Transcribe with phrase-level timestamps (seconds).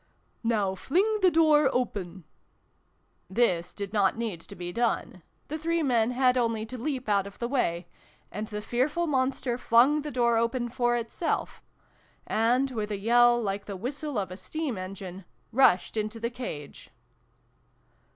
[0.43, 2.23] "Now fling the door open!"
[3.39, 7.27] This did not need to be done: the three men had only to leap out
[7.27, 7.87] of the way,
[8.31, 11.61] and the fearful monster flung the door open for itself,
[12.25, 16.89] and, with a yell like the whistle of a steam engine, rushed into the cage.